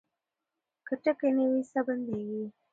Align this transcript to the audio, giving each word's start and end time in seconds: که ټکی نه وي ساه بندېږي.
که 0.87 0.93
ټکی 1.03 1.29
نه 1.37 1.43
وي 1.51 1.61
ساه 1.71 1.83
بندېږي. 1.87 2.43